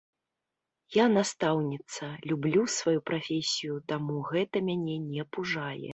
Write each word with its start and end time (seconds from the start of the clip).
Я 0.95 1.05
настаўніца, 1.17 2.09
люблю 2.33 2.65
сваю 2.77 2.99
прафесію, 3.11 3.73
таму 3.93 4.15
гэта 4.31 4.55
мяне 4.71 4.97
не 5.13 5.23
пужае. 5.37 5.89